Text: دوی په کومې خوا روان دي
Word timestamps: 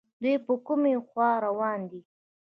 دوی 0.21 0.35
په 0.45 0.53
کومې 0.65 0.93
خوا 1.07 1.29
روان 1.45 1.79
دي 1.91 2.01